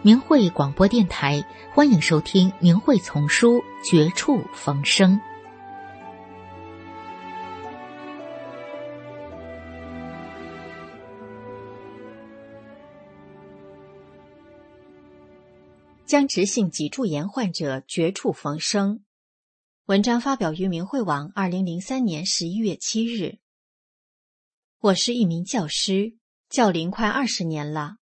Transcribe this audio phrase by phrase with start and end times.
[0.00, 1.44] 明慧广播电台，
[1.74, 5.16] 欢迎收听《明慧丛书·绝处逢生》。
[16.06, 19.00] 僵直性脊柱炎患者绝处逢生。
[19.86, 23.38] 文章发表于明慧网，二零零三年十一月七日。
[24.78, 26.14] 我是一名教师，
[26.48, 27.96] 教龄快二十年了。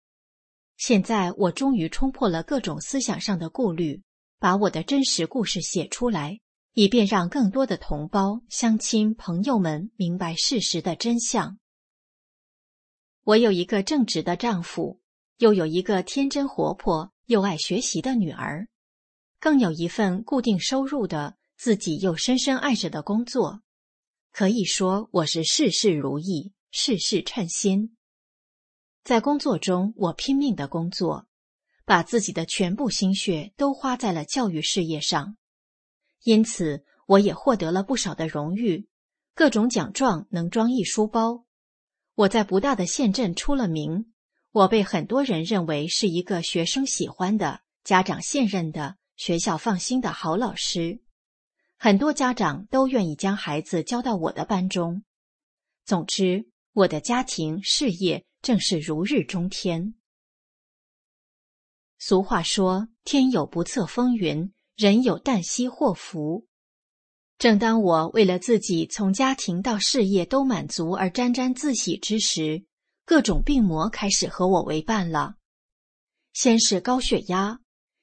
[0.78, 4.02] 现在我终于冲破了各种思想上的顾虑，
[4.40, 6.40] 把我的真实故事写出来，
[6.74, 11.58] 以便让更多的同胞、乡亲、朋友们明白事实的真相。
[13.24, 15.00] 我有一个正直的丈夫，
[15.38, 18.68] 又有一个天真活泼又爱学习的女儿，
[19.40, 23.62] 更有一份固定收入的、自己又深深爱着的工作。
[24.32, 27.96] 可以说，我是事事如意，事事称心。
[29.04, 31.28] 在工作中，我拼命的工作，
[31.84, 35.36] 把自己的全部心血都花在了教育事业上，
[36.24, 38.88] 因此我也获得了不少的荣誉，
[39.36, 41.44] 各种奖状能装一书包。
[42.16, 44.14] 我在不大的县镇出了名，
[44.52, 51.02] 我被很多人认为是一个学生喜欢的、家长信任的、学校放心的好老师，
[51.78, 55.04] 很多家长都愿意将孩子交到我的班中。
[55.84, 58.26] 总之，我的家庭事业。
[58.44, 59.96] 正是如日中天。
[61.98, 66.46] 俗话说：“天有不测风云，人有旦夕祸福。”
[67.40, 72.66] 正当我为了自己从家庭到事业都满足而沾沾自喜之时，
[73.06, 75.36] 各种病魔开始和我为伴了。
[76.34, 77.62] 先是高血压，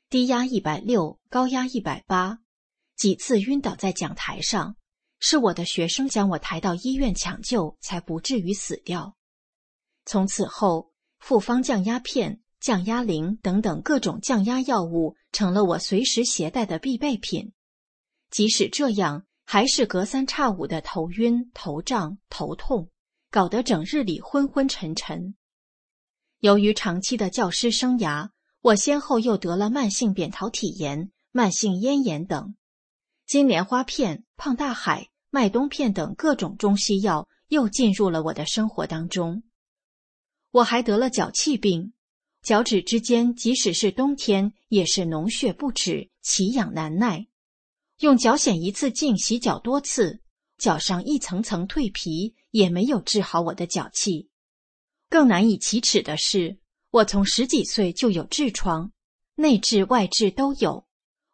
[0.08, 2.38] 低压一百六，高压一百八，
[2.96, 4.76] 几次晕倒在讲台上，
[5.18, 9.14] 是我的学生将我抬到医院抢救，才不至于死掉。
[10.04, 17.52] 从此后，复方降压片、降压灵等等各种降压药物成了我随时携带的必备品。
[18.30, 22.88] 即使这样，还是隔三差五的头晕、头胀、头痛，
[23.30, 25.34] 搞得整日里昏昏沉沉。
[26.38, 28.30] 由于长期的教师生涯，
[28.62, 32.54] 我先后又得了慢性扁桃体炎、慢性咽炎等，
[33.26, 39.42] 金莲花片、胖大海、麦冬片等各种中西药又进入了我的生活当中。
[40.52, 41.92] 我还得了脚气病，
[42.42, 47.28] 脚趾之间即使是冬天也是脓血不止，奇痒难耐。
[48.00, 50.20] 用脚癣一次净洗脚多次，
[50.58, 54.28] 脚上一层层蜕皮，也没有治好我的脚气。
[55.08, 56.58] 更难以启齿的是，
[56.90, 58.90] 我从十几岁就有痔疮，
[59.36, 60.86] 内痔外痔都有，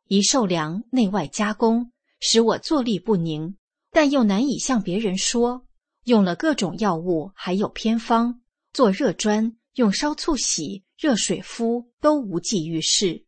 [0.08, 3.56] 一受凉内外夹攻，使我坐立不宁，
[3.90, 5.66] 但又难以向别人说。
[6.04, 8.40] 用了各种药物，还有偏方。
[8.76, 13.24] 做热砖，用烧醋洗，热水敷，都无济于事。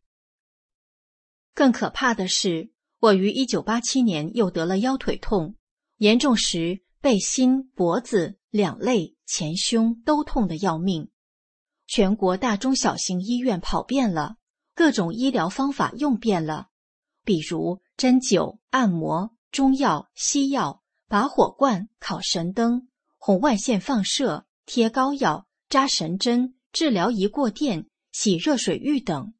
[1.55, 5.55] 更可怕的是，我于一九八七年又得了腰腿痛，
[5.97, 11.09] 严重时背心、脖子、两肋、前胸都痛得要命。
[11.87, 14.35] 全国大中小型医院跑遍了，
[14.75, 16.67] 各种医疗方法用遍了，
[17.25, 22.87] 比如针灸、按摩、中药、西药、拔火罐、烤神灯、
[23.17, 24.45] 红外线放射。
[24.69, 29.33] 贴膏药、扎神针、治疗仪过电、洗热水浴等。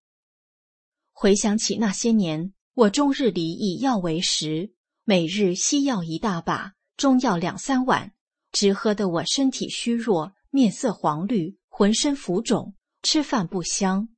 [1.11, 4.73] 回想起那些年，我终日里以药为食，
[5.03, 8.11] 每日西药一大把，中药两三碗，
[8.51, 12.73] 直喝得我身体虚弱，面色黄绿，浑身浮肿，
[13.03, 14.09] 吃饭不香。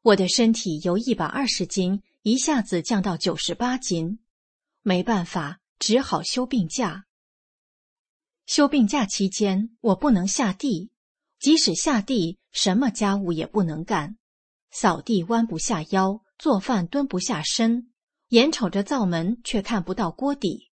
[0.00, 4.20] 我的身体由一百二十斤一下子降到九十八斤，
[4.80, 7.05] 没办法，只好休病假。
[8.46, 10.90] 休病假期间，我不能下地，
[11.40, 14.16] 即使下地，什么家务也不能干，
[14.70, 17.90] 扫地弯不下腰，做饭蹲不下身，
[18.28, 20.70] 眼瞅着灶门却看不到锅底，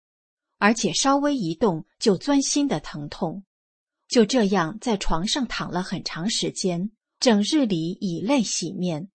[0.57, 3.43] 而且稍微一动就钻心的疼痛，
[4.07, 9.09] 就这样在床上躺了很长时间，整日里以泪洗面。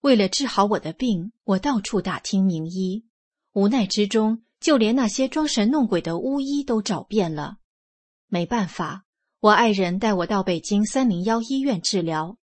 [0.00, 3.04] 为了治好我的病，我到处打听名医，
[3.52, 4.42] 无奈之中。
[4.62, 7.56] 就连那些装神弄鬼的巫医都找遍了。
[8.28, 9.04] 没办法，
[9.40, 12.38] 我爱人带我到北京三零幺医院治疗。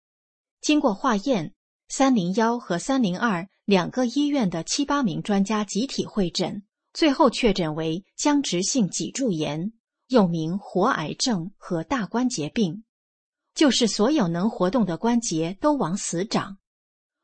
[0.62, 1.54] 经过化验，
[1.88, 6.64] 三零幺和三零二两个医院的七八名专家集体会诊，
[6.94, 9.72] 最后确诊为僵直性脊柱炎，
[10.10, 12.84] 又名活癌症和大关节病，
[13.56, 16.58] 就是所有能活动的关节都往死长。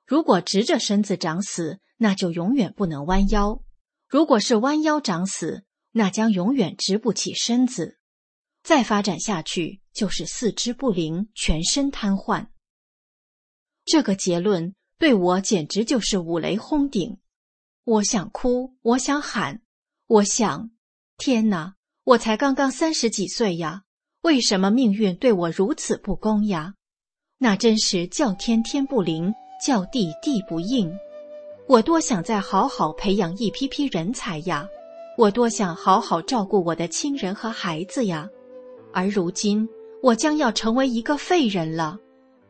[0.07, 3.61] 如果直着身子长死，那就永远不能弯腰；
[4.07, 7.97] 如果是弯腰长死，那将永远直不起身子。
[8.63, 12.47] 再发展下去，就是四肢不灵，全身瘫痪。
[13.83, 17.19] 这个结论对我简直就是五雷轰顶。
[17.83, 19.61] 我想哭，我想喊，
[20.07, 20.71] 我想：
[21.17, 21.75] 天哪！
[22.03, 23.83] 我才刚刚三十几岁呀，
[24.21, 26.73] 为什么命运对我如此不公呀？
[27.37, 30.91] 那真是叫天天不灵，叫地地不应。
[31.67, 34.67] 我多想再好好培养一批批人才呀！
[35.17, 38.29] 我多想好好照顾我的亲人和孩子呀！
[38.93, 39.67] 而如今，
[40.03, 41.97] 我将要成为一个废人了，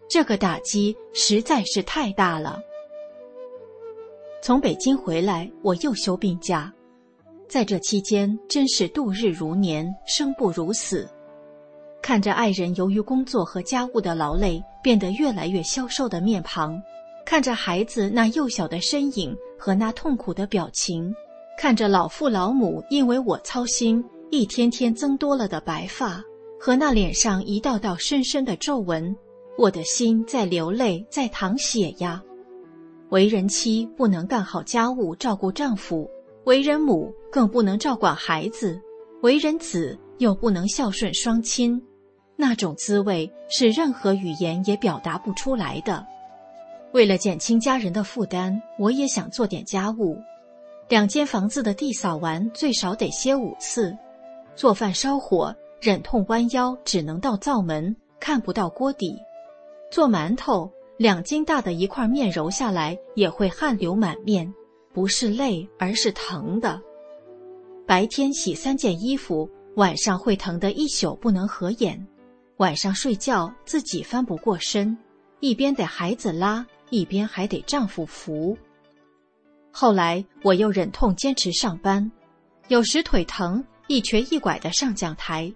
[0.09, 2.59] 这个打击实在是太大了。
[4.41, 6.71] 从北京回来，我又休病假，
[7.47, 11.09] 在这期间真是度日如年，生不如死。
[12.01, 16.79] 看着爱人由于工作和家务的劳累变得越来越消瘦的面庞，
[17.25, 21.13] 看着孩子那幼小的身影和那痛苦的表情，
[21.57, 26.23] 看着老父老母因为我操心一天天增多了的白发。
[26.57, 29.15] 和那脸上一道道深深的皱纹，
[29.57, 32.23] 我的心在流泪，在淌血呀。
[33.09, 36.09] 为人妻不能干好家务照顾丈夫，
[36.45, 38.81] 为人母更不能照管孩子，
[39.21, 41.79] 为人子又不能孝顺双亲，
[42.35, 46.03] 那种滋味是任何语言也表达不出来的。
[46.95, 50.17] 为了减轻家人的负担，我也想做点家务。
[50.87, 53.93] 两间房子的地扫完最少得歇五次，
[54.55, 55.53] 做饭烧火。
[55.81, 59.13] 忍痛弯腰，只能到灶门，看不到锅底。
[59.91, 64.51] 做馒头，两斤大的一块面揉下来也会汗流满面，
[64.93, 66.81] 不是累，而是疼的。
[67.85, 72.07] 白天洗三件衣服，晚上会疼得一宿不能合眼。
[72.55, 74.97] 晚上睡觉自己翻不过身，
[75.45, 78.57] 一边得孩子拉，一边还得丈夫扶。
[79.69, 82.11] 后来我又忍痛坚持上班，
[82.67, 85.53] 有时腿疼，一瘸一拐的上讲台。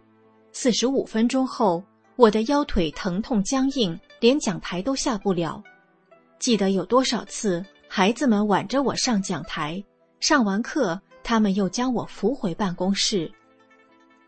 [0.51, 1.83] 四十五分钟后，
[2.17, 5.59] 我的腰腿疼痛僵硬，连讲台都下不了。
[6.37, 9.83] 记得有多少次，孩子们挽着我上讲台，
[10.19, 13.31] 上完课，他们又将我扶回办公室。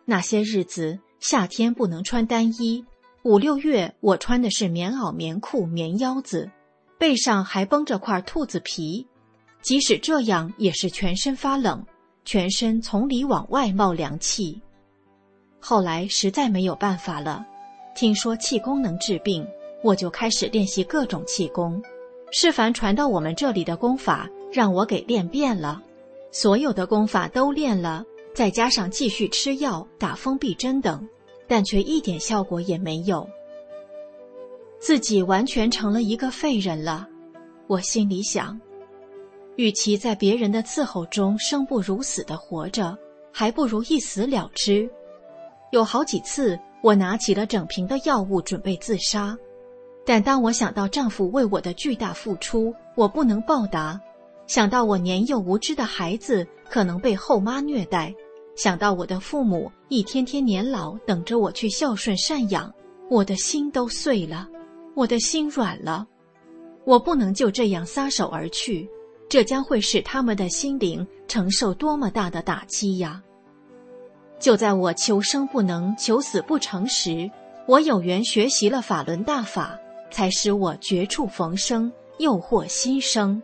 [0.06, 2.84] 那些日子，夏天不能穿单衣，
[3.24, 6.50] 五六月我穿的是棉袄、棉裤、棉腰子，
[6.98, 9.06] 背上还绷着块兔子皮。
[9.62, 11.86] 即使这样，也是全身发冷，
[12.26, 14.60] 全身从里往外冒凉气。
[15.60, 17.46] 后来实在没有办法了，
[17.96, 19.48] 听说气功能治病，
[19.84, 21.80] 我就开始练习各种气功。
[22.32, 25.80] 是凡传到我们这里的功法，让我给练遍了，
[26.32, 28.04] 所有的功法都练了，
[28.34, 31.08] 再加上继续吃药、打封闭针等，
[31.52, 33.28] 但却一点效果也没有。
[34.80, 37.06] 自己完全成了一个废人了，
[37.68, 38.58] 我心里想，
[39.58, 42.98] 与其在别人的伺候中生不如死的活着，
[43.34, 44.90] 还不如一死了之。
[45.72, 49.38] 有好几次，我拿起了整瓶的药物准备自杀，
[50.06, 54.00] 但当我想到丈夫为我的巨大付出，我不能报答；
[54.48, 58.14] 想到我年幼无知的孩子可能被后妈虐待；
[58.56, 62.72] 想到我的父母一天天年老，等着我去孝顺赡养，
[63.10, 64.48] 我的心都碎了，
[64.96, 66.06] 我的心软了。
[66.86, 68.90] 我不能就这样撒手而去，
[69.30, 73.22] 这将会使他们的心灵承受多么大的打击呀！
[74.40, 77.30] 就在我求生不能、求死不成时，
[77.68, 79.80] 我有缘学习了法轮大法，
[80.10, 83.42] 才使我绝处逢生，又获新生。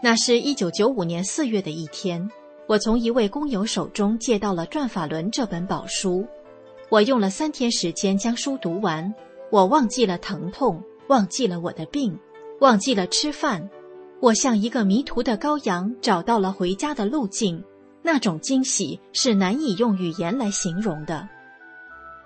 [0.00, 2.30] 那是一九九五年四月的一天，
[2.70, 6.24] 我从一位工友手中借到了《转法轮》这本宝书，
[6.88, 9.12] 我用了三天时间将书读完，
[9.50, 12.16] 我忘记了疼痛，忘记了我的病，
[12.60, 13.68] 忘记了吃饭，
[14.20, 17.60] 我像一个迷途的羔羊，找到了回家的路径。
[18.02, 21.28] 那种惊喜是难以用语言来形容的。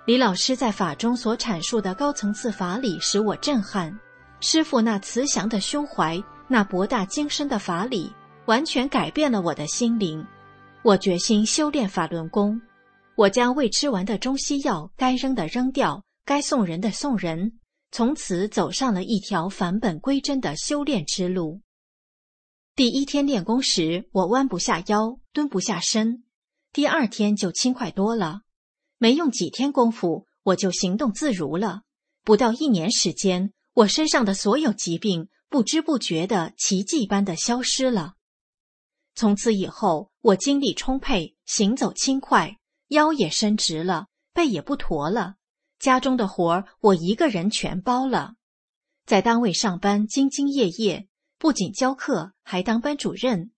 [0.05, 3.91] 李老师在法中所阐述的高层次法理使我震撼，
[4.41, 8.13] 师傅那慈祥的胸怀，那博大精深的法理，
[8.45, 10.23] 完全改变了我的心灵。
[10.85, 12.61] 我决心修炼法轮功，
[13.15, 21.59] 我将未吃完的中西药该扔的扔掉，该送人的送人，从此走上了一条返本归真的修炼之路。
[22.75, 26.21] 第一天练功时，我弯不下腰，蹲不下身；
[26.71, 28.41] 第二天就轻快多了。
[28.99, 31.81] 没用几天功夫，我就行动自如了。
[32.23, 38.13] 不到一年时间，我身上的所有疾病不知不觉的奇迹般的消失了。
[39.15, 45.35] 从此以后，我精力充沛，行走轻快，腰也伸直了，背也不驼了。
[45.77, 48.33] 家中的活儿我一个人全包了，
[49.05, 53.51] 在单位上班兢兢业业，不仅教课，还当班主任。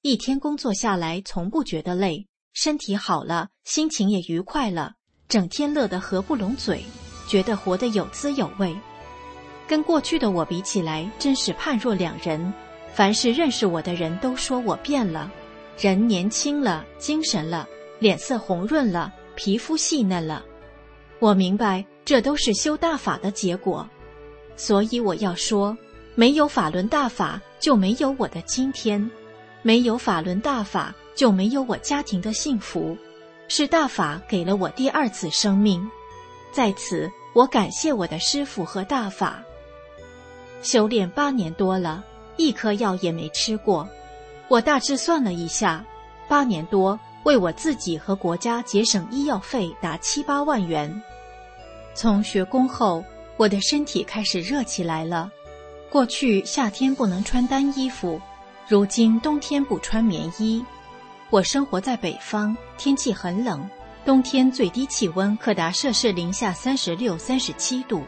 [0.00, 4.94] 一天工作下来，从不觉得累，身体好了，心情也愉快了，
[5.28, 6.82] 整天乐得合不拢嘴，
[7.28, 8.74] 觉得活得有滋有味。
[9.68, 12.54] 跟过去的我比起来，真是判若两人。
[12.94, 15.30] 凡是认识我的人都说我变了，
[15.76, 20.44] 人年轻了，精神了，脸色红润了，皮肤细嫩了。
[21.18, 23.88] 我明白，这都是修大法的结果。
[24.56, 25.76] 所以我要说，
[26.14, 29.10] 没有法轮大法，就没有我的今天；
[29.62, 32.96] 没有法轮大法，就没有我家庭的幸福。
[33.48, 35.84] 是大法给了我第二次生命，
[36.52, 39.42] 在此我感谢我的师父和大法。
[40.62, 42.04] 修炼八年多了。
[42.36, 43.88] 一颗药也没吃过，
[44.54, 45.84] 我大致算了一下，
[46.28, 51.02] 八年多为我自己和国家节省医药费达七八万元。
[51.92, 53.04] 从学功后，
[53.36, 55.28] 我的身体开始热起来了。
[55.90, 58.20] 过去夏天不能穿单衣服，
[58.68, 60.64] 如今冬天不穿棉衣。
[61.30, 63.68] 我生活在北方，天气很冷，
[64.04, 68.04] 冬天最低气温可达摄氏零下三十六、三十七度。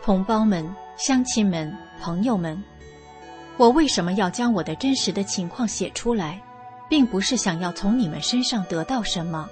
[0.00, 0.72] 同胞们。
[0.96, 2.60] 乡亲们、朋友们，
[3.58, 6.40] 我为什么要将我的真实的情况写出来，
[6.88, 9.48] 并不是想要从你们身上得到什么，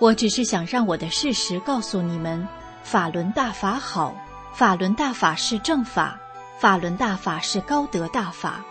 [0.00, 2.46] 我只是想让我的事实告诉你们：
[2.82, 4.12] 法轮大法好，
[4.52, 6.20] 法轮大法是正法，
[6.58, 8.64] 法轮大法是高德大法。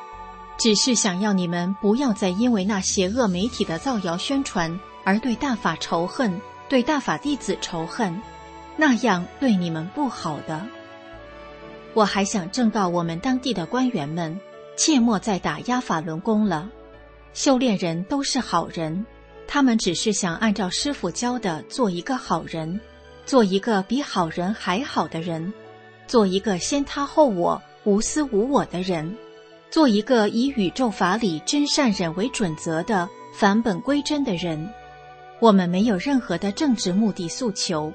[0.57, 8.21] 只是想要你们不要再因为那邪恶媒体的造谣宣传而对大法仇恨，对大法弟子仇恨，
[8.75, 10.65] 那样对你们不好的。
[11.93, 14.39] 我还想正告我们当地的官员们，
[14.77, 16.69] 切莫再打压法轮功了。
[17.33, 19.05] 修炼人都是好人，
[19.45, 22.79] 他们只是想按照师傅教的做一个好人，
[23.25, 25.51] 做一个比好人还好的人，
[26.07, 29.15] 做一个先他后我、无私无我的人，
[29.69, 34.69] 做一个以宇宙法理真善忍为准则的返本归真的人。
[35.39, 37.93] 我们没有任何的政治目的诉求，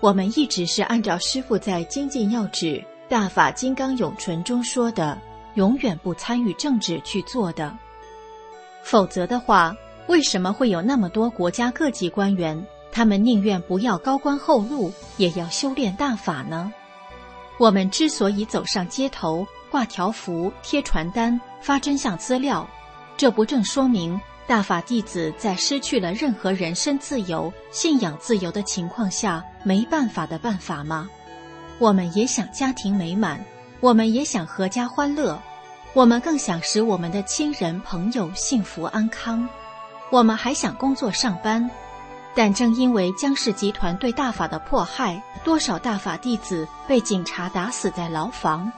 [0.00, 2.84] 我们一直是按照师傅在精进要旨。
[3.08, 5.20] 大法金刚永存中说的，
[5.54, 7.76] 永远不参与政治去做的，
[8.82, 9.74] 否则的话，
[10.08, 16.72] 为什么会有那么多国家各级官员，他们宁愿不要高官厚禄，也要修炼大法呢？
[17.58, 22.68] 我们之所以走上街头，挂条幅、贴传单、发真相资料，
[23.16, 31.08] 这不正说明大法弟子在失去了任何人身自由、信仰自由的情况下，没办法的办法吗？
[31.78, 33.44] 我们也想家庭美满，
[33.84, 35.38] 我们也想阖家欢乐，
[35.92, 39.46] 我们更想使我们的亲人朋友幸福安康，
[40.10, 41.70] 我们还想工作上班。
[42.34, 48.72] 但正因为江氏集团对大法的迫害，多少大法弟子被警察打死在牢房，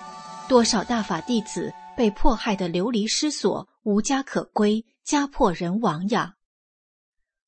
[0.48, 6.32] 多少大法弟子被迫害的流离失所、无家可归、家破人亡呀！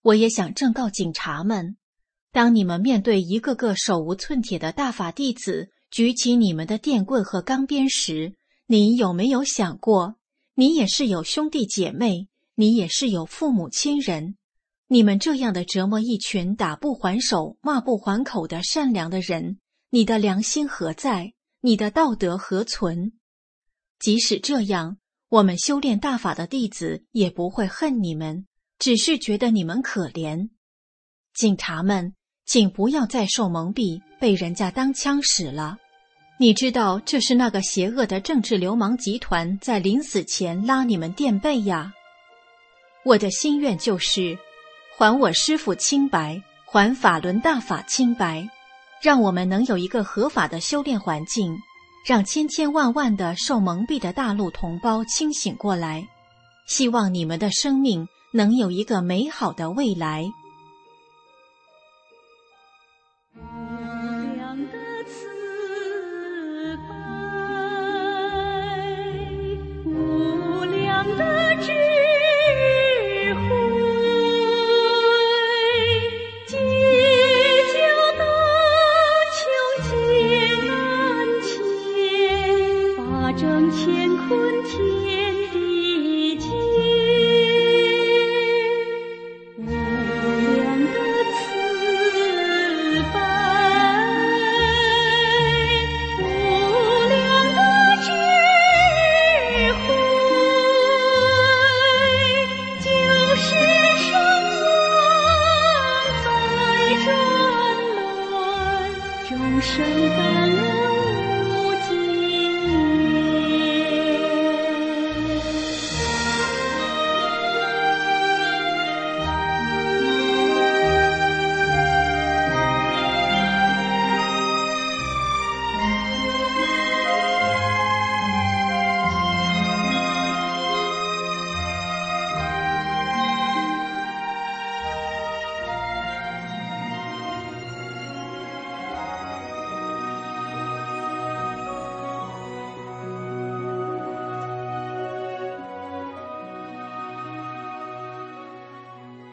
[0.03, 1.77] 我也想正告警察们。
[2.31, 8.35] 当你们面对一个个手无寸铁的大法弟子举起你们的电棍和钢鞭时，
[8.67, 10.17] 你有没有想过，
[10.55, 14.37] 你也是有兄弟姐妹，你也是有父母亲人？
[14.87, 19.59] 你们这样的折磨一群打不还手、骂不还口的善良的人，
[19.91, 21.33] 你的良心何在？
[21.61, 23.13] 你的道德何存？
[23.99, 28.47] 即使这样，我们修炼大法的弟子也不会恨你们，
[28.79, 30.51] 只是觉得你们可怜。
[31.35, 32.15] 警察们。
[32.49, 35.77] 请不要再受蒙蔽，被人家当枪使了。
[36.39, 41.93] 你知道这是那个邪恶的政治流氓集团在临死前拉你们垫背呀。
[43.05, 44.39] 我的心愿就是，
[44.97, 48.49] 还我师父清白，还法轮大法清白，
[49.03, 51.55] 让我们能有一个合法的修炼环境，
[52.07, 56.03] 让千千万万的受蒙蔽的大陆同胞清醒过来。
[56.67, 60.25] 希望你们的生命能有一个美好的未来。